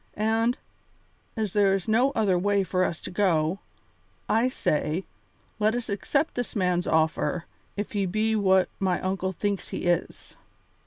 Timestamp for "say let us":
4.49-5.89